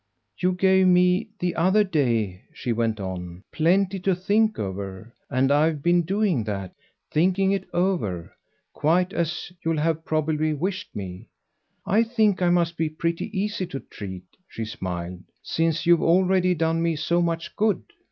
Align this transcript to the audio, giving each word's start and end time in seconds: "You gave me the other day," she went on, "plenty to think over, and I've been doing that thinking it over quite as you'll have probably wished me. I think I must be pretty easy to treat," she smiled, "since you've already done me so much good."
"You 0.39 0.53
gave 0.53 0.87
me 0.87 1.29
the 1.37 1.53
other 1.53 1.83
day," 1.83 2.41
she 2.55 2.73
went 2.73 2.99
on, 2.99 3.43
"plenty 3.51 3.99
to 3.99 4.15
think 4.15 4.57
over, 4.57 5.13
and 5.29 5.51
I've 5.51 5.83
been 5.83 6.01
doing 6.01 6.43
that 6.45 6.73
thinking 7.11 7.51
it 7.51 7.67
over 7.71 8.35
quite 8.73 9.13
as 9.13 9.51
you'll 9.63 9.77
have 9.77 10.03
probably 10.03 10.55
wished 10.55 10.95
me. 10.95 11.29
I 11.85 12.01
think 12.01 12.41
I 12.41 12.49
must 12.49 12.77
be 12.77 12.89
pretty 12.89 13.25
easy 13.39 13.67
to 13.67 13.79
treat," 13.79 14.25
she 14.47 14.65
smiled, 14.65 15.19
"since 15.43 15.85
you've 15.85 16.01
already 16.01 16.55
done 16.55 16.81
me 16.81 16.95
so 16.95 17.21
much 17.21 17.55
good." 17.55 17.83